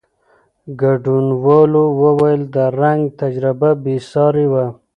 ګډونوالو 0.81 1.83
وویل، 2.01 2.41
د 2.55 2.57
رنګ 2.79 3.01
تجربه 3.21 3.69
بېساري 3.83 4.47
وه. 4.51 4.65